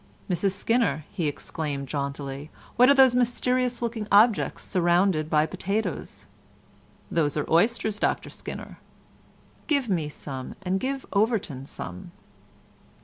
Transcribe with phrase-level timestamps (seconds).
[0.27, 6.25] "Mrs Skinner," he exclaimed jauntily, "what are those mysterious looking objects surrounded by potatoes?"
[7.11, 8.79] "Those are oysters, Dr Skinner."
[9.67, 12.13] "Give me some, and give Overton some."